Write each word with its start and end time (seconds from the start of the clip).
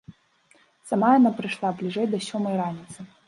Сама 0.91 1.11
яна 1.19 1.31
прыйшла 1.41 1.69
бліжэй 1.81 2.07
да 2.17 2.25
сёмай 2.31 2.59
раніцы. 2.63 2.99